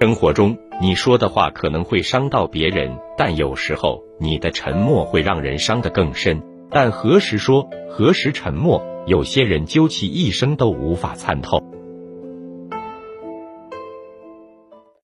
[0.00, 6.42] 生活中你说的话可能会伤到别人但有时候你的沉默会让人伤得更深。
[6.70, 11.73] 但何时说何时沉默有些人究其一生都无法参透。